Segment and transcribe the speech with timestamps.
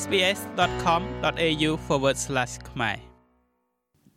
[0.00, 1.70] sbs.com.au/
[2.70, 2.98] ខ្មែរ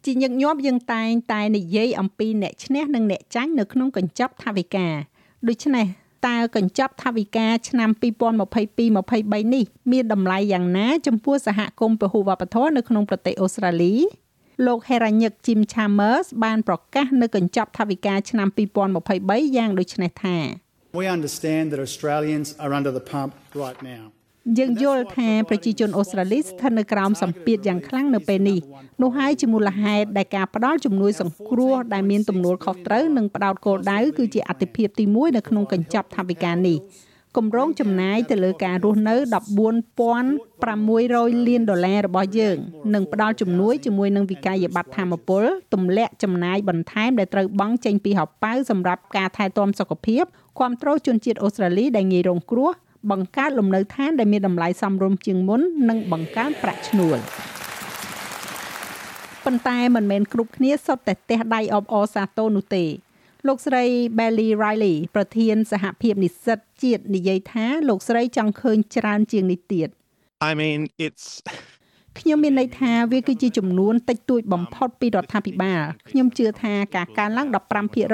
[0.05, 4.87] ជាញឹកញាប់យើងតែងតែនិយាយអំពីអ្នកឈ្នះនិងអ្នកចាញ់នៅក្នុងកញ្ចប់ថវិកា
[5.47, 5.85] ដូច្នេះ
[6.27, 13.95] តើកញ្ចប់ថវិកាឆ្នាំ2022-23នេះមានតម្លៃយ៉ាងណាចំពោះសហគមន៍ពហុវប្បធម៌នៅក្នុងប្រទេសអូស្ត្រាលី
[14.65, 18.47] លោក Heranyck Jim Chambers បានប្រកាសនៅកញ្ចប់ថវិកាឆ្នាំ
[18.97, 20.37] 2023យ៉ាងដូចនេះថា
[20.99, 23.31] We understand that Australians are under the pump
[23.65, 24.14] right now.
[24.59, 28.59] យើងយល់ថាប្រជាជនអូស្ត្រាលីស្ថិតនៅក្រោមសម្ពាធយ៉ាងខ្លាំងនៅពេលនេះ
[29.01, 36.77] នោះហើយជាមូលហេតុដែលការផ្ដល់ជំនួយសង្គ្រោះដែលមានទំនួលខុសត្រូវនិងផ្ដោតគោលដៅគឺជាអតិភិបទី1នៅក្នុងកញ្ចប់ថវិកានេះ
[37.37, 39.15] គម្រោងចំណាយទៅលើការរស់នៅ
[39.71, 42.57] 14,600លានដុល្លាររបស់យើង
[42.93, 50.23] នឹងផ្ដល់ជំនួយជាមួយនឹងវិក័យប័ត្រធម្មពលទម្លាក់ចំណាយបន្ថែមដែលត្រូវបង់ចេញពីហោប៉ៅសម្រាប់ការថែទាំសុខភាព
[50.59, 52.71] គ្រប់គ្រងជនជាតិអូស្ត្រាលីដែលងាយរងគ្រោះ
[53.11, 57.17] បង្កើតលំនៅឋានដែលមានតម្លៃសមរម្យជាងមុននិងបង្កើនប្រាក់ឈ្នួល
[59.45, 62.85] ប៉ុន្តែមិនមែនគ្រប់គ្នាសុទ្ធតែទះដៃអបអរសាទរនោះទេ
[63.47, 63.83] លោកស្រី
[64.17, 69.89] Belly Riley ប្រធានសហភាពនិស្សិតជាតិនិយាយថាលោកស្រីចង់ឃើញច្រើនជាងនេះទៀត
[70.49, 71.25] I mean it's
[72.19, 77.47] ខ្ញុំមានន័យថាវាគឺជាចំនួនតិចតួចបំផុតពីរដ្ឋាភិបាលខ្ញុំជឿថាការកើនឡើង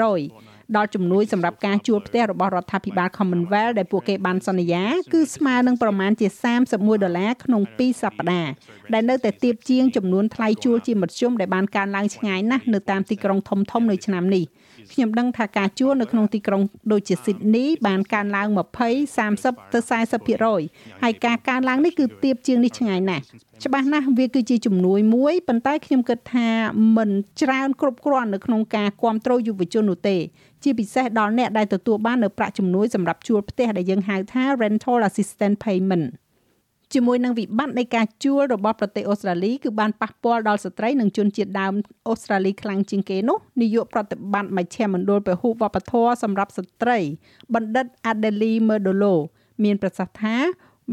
[0.00, 6.28] 15% ដល់ជំនួយសម្រាប់ការជួលផ្ទះរបស់រដ្ឋាភិបាល Commonwealth ដែលពួកគេបានសន្យាគឺស្មើនឹងប្រមាណជា
[6.64, 8.50] 31ដុល្លារក្នុង2សប្តាហ៍
[8.92, 14.44] ដែលនៅតែទាបជាងចំនួនថ្លៃជួលជាមធ្យមដែលបានកើនឡើងឆ្ងាយណាស់នៅតាមទីក្រុងធំៗនៅឆ្នាំនេះ
[14.92, 18.76] ខ្ញុំដឹងថាការជួលនៅក្នុងទីក្រុងដូចជា Sydney បានកើនឡើង20
[19.16, 19.78] 30ទៅ
[20.40, 23.24] 40%ហើយការកើនឡើងនេះគឺទាបជាងនេះឆ្ងាយណាស់
[23.64, 26.48] ច្បាស់ណាស់វាគឺជាជំនួយមួយប៉ុន្តែខ្ញុំគិតថា
[26.96, 27.10] មិន
[27.42, 30.16] ច្រើនគ្រប់គ្រាន់នៅក្នុងការគ្រប់គ្រងយុវជននោះទេ
[30.62, 36.06] ជាពិសេសដល់អ្នកដែលទទួលបាននៅប្រាក់ជំនួយសម្រាប់ជួលផ្ទះដែលយើងហៅថា rental assistance payment
[36.94, 41.72] ជាមួយនឹងវិបត្តិនៃការជួលរបស់ប្រទេសអូស្ត្រាលីគឺបានប៉ះពាល់ដល់ស្ត្រីនិងជនជាតិដើម
[42.08, 46.98] អូស្ត្រាលីខ្លាំងជាងគេនោះនាយកប្រតិបត្តិមជ្ឈមណ្ឌលពហុវប្បធម៌សម្រាប់ស្ត្រី
[47.54, 49.14] បណ្ឌិត Adeli Merdolo
[49.64, 50.36] មានប្រសាសន៍ថា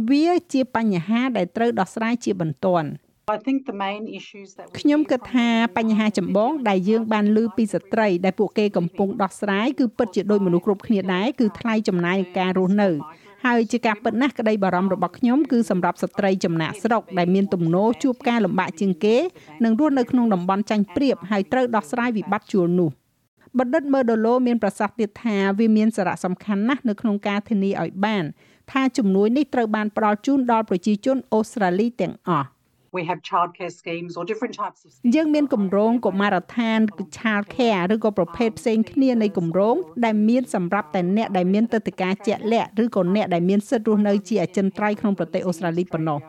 [0.09, 2.89] វាជាបញ្ហាដែលត្រូវដោះស្រាយជាបន្ទាន់
[3.37, 12.89] I think the main issues that ខ្ញុំគិតថាបញ្ហាចម្បងដែលយើងបានលើពីស្ត្រីដែលពួកគេកំពុងដោះស្រាយគឺពិតជាដូចមនុស្សគ្រប់គ្នាដែរគឺថ្លៃចំណាយនៃការរស់នៅ
[13.45, 19.17] ហើយជាការពិតណាស់ក្តីបារម្ភរបស់ខ្ញុំគឺសម្រាប់ស្ត្រីចំណាក់ស្រុកដែលមានទំនោរជួបការលំបាកជាងគេ
[19.63, 22.89] និងរស់នៅក្នុងតំបន់ចាញ់ព្រៀបហើយត្រូវដោះស្រាយវិបត្តិជួលនោះ
[23.59, 28.23] បណ្ឌិតមើដូឡូមានប្រសាសន៍ទៀតថាវាមានសារៈសំខាន់ណាស់នៅក្នុងការធានាឲ្យបាន
[28.71, 32.47] ថាជំនួយនេះត្រូវបានផ្ដល់ជូនដល់ប្រជាជនអូស្ត្រាលីទាំងអស់
[32.97, 36.79] we have childcare schemes or different types of យើងមានគម្រោងកុមារដ្ឋាន
[37.17, 46.19] child care ឬក៏ប្រភេទផ្សេងគ្នានៃគម្រោងដែលមានសម្រាប់តែអ្នកដែលមានទឹកតការជាក់លាក់ឬក៏អ្នកដែលមានសិទ្ធិរស់នៅជាអចិន្ត្រៃយ៍ក្នុងប្រទេសអូស្ត្រាលីប៉ុណ្ណោះ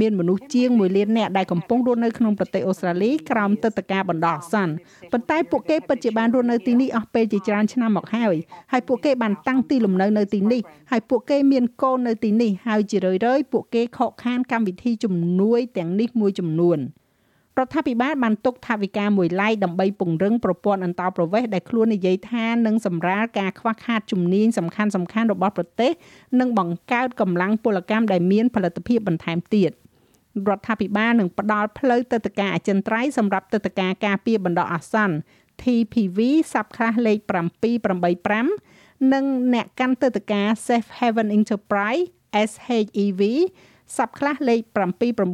[0.00, 4.72] មានមនុស្សជាង1លាននាក់ដែលកំពុងរស់នៅក្នុងប្រទេសអូស្ត្រាលីក្រោមទឹកតការបណ្ដោះអាសន្ន
[5.12, 8.36] ប៉ុន្តែពួកគេពិតជាបានរស់នៅទីនេះអស់ពេលជាច្រើនឆ្នាំមកហើយ
[8.72, 10.60] ហើយពួកគេបានតាំងទីលំនៅនៅទីនេះ
[10.90, 16.78] ហើយពួកគេមានកូននៅទីនេះហើយជារឿយៗពួកគេខកខានកម្មវិធីជំនួយទាំងនេះមួយចំនួន
[17.58, 25.92] រដ្ឋាភិបាលបានទុកថវិកាមួយឡែកដើម្បីពង្រឹងប្រព័ន្ធអន្តោប្រវេសន៍ដែលខ្លួននិយាយថានឹងសម្រាលការខ្វះខាតជំនាញសំខាន់សំខាន់របស់ប្រទេស
[26.40, 29.70] និងបង្កើតកម្លាំងពលកម្មដែលមានផលិតភាពបន្ថែមទៀត
[30.48, 35.16] រដ្ឋាភិបាលនឹងផ្ដល់ផ្លូវទឹកតការអចិន្ត្រៃយ៍សម្រាប់ទឹកតការការពារបណ្ដោះអាសន្ន
[35.62, 36.18] TPV
[36.52, 37.18] សັບខ្លះលេខ
[38.16, 42.04] 785និងអ្នកកាន់ទឹកតការ Safe Haven Enterprise
[42.50, 43.22] SHEV
[43.96, 44.60] សັບខ្លះលេខ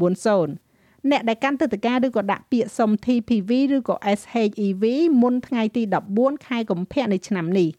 [0.01, 0.64] 790
[1.11, 4.85] អ្នកដែលកាន់ទឹកតការឬក៏ដាក់ពាក្យសុំ TPV ឬក៏ SHEV
[5.23, 5.83] មុនថ្ងៃទី
[6.15, 7.71] 14ខែកុម្ភៈនៃឆ្នាំនេះ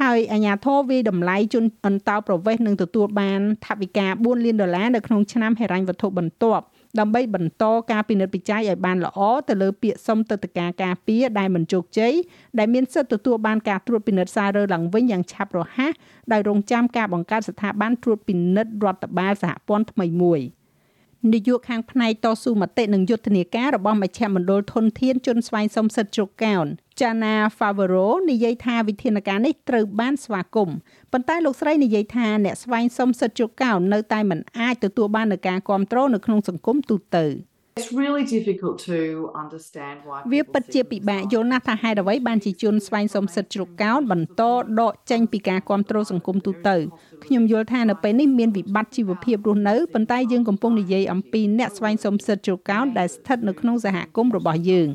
[0.00, 6.64] ហើយអាញាធរវាតម្លៃជនអន្តោប្រវេសន៍នឹងទទួលបានថវិកា4លានដុល្លារនៅក្នុងឆ្នាំហិរញ្ញវត្ថុបន្ទាប់
[6.98, 9.18] ដើម្បីបន្តការពិនិត្យពិច័យឲ្យបានល្អ
[9.48, 12.14] ទៅលើពាក្យសុំទឹកតការការពារដែលមិនជោគជ័យ
[12.58, 15.92] ដែលមានសិទ្ធិទទួលបានការត្រួតពិនិត្យសាររើឡើងវិញយ៉ាងឆាប់រហ័ស
[16.32, 20.42] ដោយរងចាំការបង្កើតស្ថាប័នត្រួតពិនិត្យរដ្ឋបាលសហព័ន្ធថ្មីមួយ។
[21.32, 26.66] នាយកខាងផ្នែកតស៊ូមតិនិងយុទ្ធនាការរបស់មជ្ឈមណ្ឌលធនធានជនស្វែងសុំសិទ្ធិជ្រកកោន
[27.00, 30.76] Jana Favero និយាយថាវិធានការនេះត្រូវបានស្វាគមន៍
[31.12, 37.26] ប៉ុន្តែលោកស្រីនិយាយថាអ្នកស្វែងសុំសិទ្ធិជ្រកកោននៅតែមិនអាចទទួលបាននូវការគ្រប់គ្រងនៅក្នុងសង្គមទូទៅ។
[37.78, 38.98] It's really difficult to
[39.42, 44.42] understand why វាពិតជាពិបាកយល់ណាស់ថាហេតុអ្វីបានជាជនស្វែងសុំសិទ្ធិជ្រកកោនបន្ត
[44.80, 46.76] ដកចេញពីការគ្រប់គ្រងសង្គមទូទៅ
[47.24, 54.88] ខ្ញុំយល់ថានៅពេលនេះមានវិបត្តិជីវភាពរស់នៅប៉ុន្តែយើងកំពុងនិយាយអំពីអ្នកស្វែងសុំសិទ្ធិជ្រកកោនដែលស្ថិតនៅក្នុងសហគមន៍របស់យើង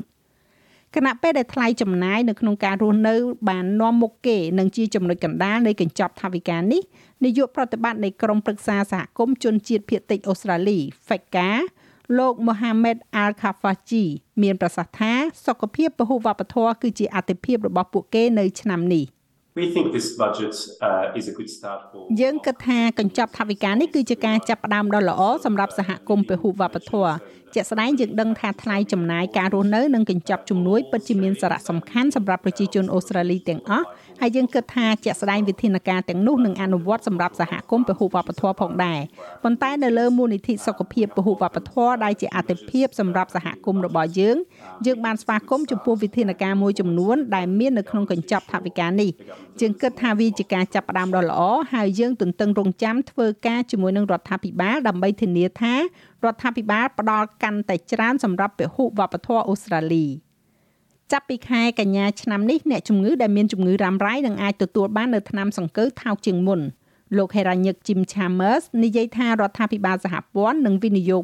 [0.94, 3.14] គណៈពេលដែលថ្លៃចំណាយនៅក្នុងការរស់នៅ
[3.48, 6.82] បាននាំមុខគេនឹងជាចំណុចកណ្ដាលនៃកញ្ចប់ថវិកានេះ
[7.24, 10.78] នាយកប្រតិបត្តិនៃក្រុមប្រឹក្សាសហគមន៍ជនជាតិភាគតិចអូស្ត្រាលី
[11.08, 11.50] FECA
[12.18, 14.04] លោក Mohamed Al Khafaji
[14.42, 15.12] មានប្រសាសន៍ថា
[15.46, 19.04] សុខភាពពហុវប្បធម៌គឺជាអាទិភាពរបស់ពួកគេនៅឆ្នាំនេះ
[19.60, 20.54] We think this budget
[20.88, 27.12] uh, is a good start for យើងគិតថាកញ្ចប់ថវិកានេះគឺជាការចាប់ផ្ដើមដ៏ល្អសម្រាប់សហគមន៍ពហុវប្បធម៌
[27.54, 33.86] ជាក់ស្ដែងយើងដឹងថាថ្លៃចំណាយការរស់នៅនិងកញ្ចប់ជំនួយពិតជាមានសារៈសំខាន់សម្រាប់ប្រជាជនអូស្ត្រាលីទាំងអស់
[34.20, 39.00] ហើយយើងគិតថាជាក់ស្ដែងវិធានការទាំងនោះនឹងអនុវត្តសម្រាប់សហគមន៍ពហុវប្បធម៌ផងដែរ
[39.44, 44.36] ប៉ុន្តែនៅលើមូលនិធិសុខភាពពហុវប្បធម៌ដែលជាអាទិភាពសម្រាប់សហគមន៍របស់យើង
[44.86, 49.10] យើងបានស្វាគមន៍ចំពោះវិធានការមួយចំនួនដែលមាននៅក្នុងកញ្ចប់ថវិកានេះ
[49.60, 51.40] យើងគិតថាវាជាការចាប់ផ្ដើមដ៏ល្អ
[51.74, 55.74] ហើយយើងទន្ទឹងរង់ចាំធ្វើការជាមួយនឹងរដ្ឋាភិបាលដើម្បីធានាថា
[56.24, 60.06] រដ្ឋាភិបាលផ្ដល់កាន់តែច្រើនសម្រាប់ពហុវប្បធម៌អូស្ត្រាលី
[61.12, 66.60] ចាប់ពីខែកញ្ញាឆ្នាំនេះអ្នកជំងឺដែលមានជំងឺរ៉ាំរ៉ៃនឹងអាចទទួលបាននៅថ្នាំសង្កូវថោកជាងមុន
[67.16, 71.22] លោក Heranyck Jim Chambers និយាយថារដ្ឋាភិបាលសហព័ន្ធនឹងវិនិយោគ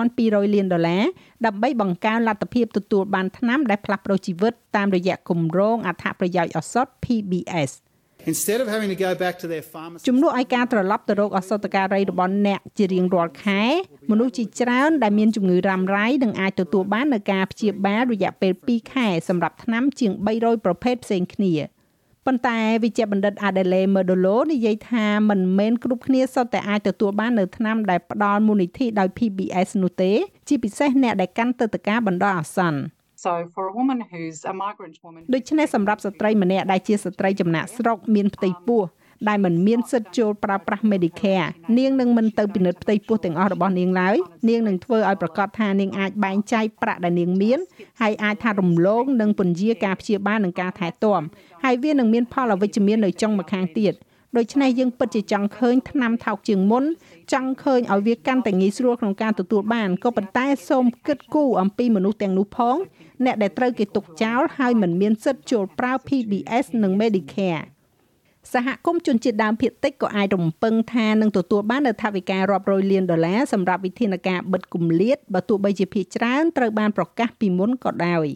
[0.00, 1.04] 2200លានដុល្លារ
[1.46, 7.70] ដើម្បីបង្កើនលទ្ធភាពទទួលបានថ្នាំដែលផ្លាស់ប្តូរជីវិតតាមរយៈគម្រោងអត្ថប្រយោជន៍ឱសថ PBS
[8.26, 13.62] Instead of having to go back to their pharmacy ជំនួសឲ្យការត្រឡប់ទៅរកឱសថការីរបស់អ្នកជារៀងរាល់ខែ
[14.10, 21.54] មនុស្សជាច្រើនដែលមានជំងឺរ៉ាំរ៉ៃនឹងអាចទទួលបាននូវការព្យាបាលរយៈពេល2ខែសម្រាប់ថ្នាំជាង300ប្រភេទផ្សេងគ្នា
[22.26, 30.12] ប៉ុន្តែវិជ្ជបណ្ឌិត Adelaide Merdolo និយាយថាមិនមែនគ្រប់គ្នាសុទ្ធតែអាចទទួលបាននៅថ្នាំដែលផ្ដល់មូលនិធិដោយ PBS នោះទេ
[30.48, 32.80] ជាពិសេសអ្នកដែលកាន់ទឹកតការបណ្ដោះអាសន្ន
[33.24, 38.82] So for a woman who's a migrant woman ដូច្នេះសម្រាប់ស្ត្រីម្នាក់ដែលជាស្ត្រីចំណាក់ស្រុកមានផ្ទៃពោះ
[39.28, 41.48] ដែលមិនមានសិទ្ធិចូលប្រើប្រាស់ Medicare
[41.78, 44.16] នាងនឹងមិនទៅពិនិត្យផ្ទៃពោះទាំងអស់របស់នាងឡើយ
[44.48, 47.58] នាងនឹងធ្វើឲ្យប្រកាសថានាងអាចបែងចែកប្រាក់ដែលនាងមាន
[48.00, 51.22] ហើយអាចថារំលងនិងពន្យាការព្យាបាលនិងការថែទាំ
[51.64, 53.94] ហើយវានឹងមានផលអវិជ្ជមាននៅចុងម្ខាងទៀត
[54.36, 56.84] ដូច្នេះយើងពិតជាចង់ឃើញថ្នាំថោកជាងមុន
[57.32, 62.76] ចង់ឃើញឲ្យវាកាន់តែងាយស្រួលក្នុងការទទួលបានក៏ប៉ុន្តែសូមគិតគូរអំពីមនុស្សទាំងនោះផង
[63.24, 67.64] អ្នកដែលត្រូវគេទុកចោលហើយមិនមានសិទ្ធិចូលប្រើ PBS និង Medicare
[68.52, 78.26] សហគមន៍ជនជាតិដើមភាគតិចក៏អាចរំពឹងថានឹងទទួលបាននូវថវិការាប់រយលានដុល្លារសម្រាប់វិធានការបិទគម្លាតបើទោះបីជាភាគច្រើនត្រូវបានប្រកាសពីមុនក៏ដោយ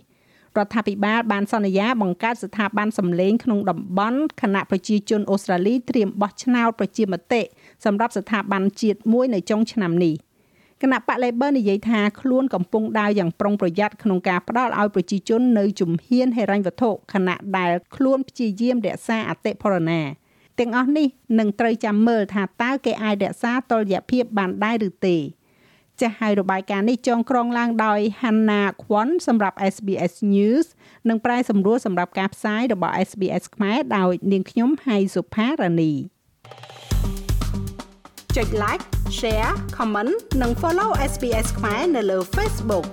[0.58, 7.43] រដ្ឋាភិបាលបានសន្យាបង្កើតស្ថាប័នសម្លេងក្នុងតំបន់គណៈប្រជាជនអូស្ត្រាលីត្រៀមបោះឆ្នោតប្រជាមតិ
[7.84, 10.16] សម្រាប់ស្ថាប័នជាតិមួយនៅចុងឆ្នាំនេះ។
[10.82, 20.00] គណៈបក Labor និយាយថាខ្លួនកំពុងដើរយ៉ាងប្រុងប្រយ័ត្នក្នុងការផ្ដល់ឲ្យប្រជាជននៅជំហានហិរញ្ញវត្ថុខណៈដែលខ្លួនព្យាយាមរក្សាអតិផរណា
[20.58, 21.06] ទាំងអស់នេះ
[21.38, 25.16] នឹងត្រូវចាំមើលថាតើគេអាចរក្សាតុល្យភាពបានដែរឬទេ
[26.00, 30.66] ចាស់ហើយរបាយការណ៍នេះចងក្រងឡើងដោយ Hannah Kwon សម្រាប់ SBS News
[31.08, 35.92] និងប្រែសម្រួលសម្រាប់ការផ្សាយរបស់ SBS ខ្មែរដោយនាងខ្ញុំហៃសុផារ៉ានី
[38.36, 38.84] ចុច like
[39.18, 40.12] share comment
[40.42, 42.86] និង follow SBS ខ្មែរនៅលើ Facebook